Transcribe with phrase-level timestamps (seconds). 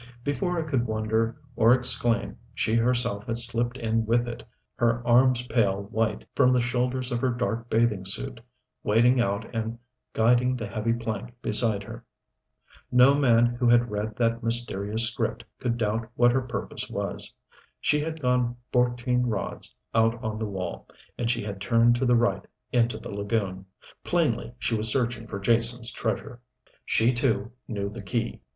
[0.23, 4.41] Before I could wonder or exclaim she herself had slipped in with it,
[4.73, 8.41] her arms pale white from the shoulders of her dark bathing suit,
[8.83, 9.77] wading out and
[10.13, 12.03] guiding the heavy plank beside her.
[12.91, 17.35] No man who had read that mysterious script could doubt what her purpose was.
[17.79, 22.07] She had gone fourteen rods out on the wall, and then she had turned to
[22.07, 23.67] the right into the lagoon.
[24.03, 26.41] Plainly she was searching for Jason's treasure.
[26.87, 28.41] She, too, knew the key.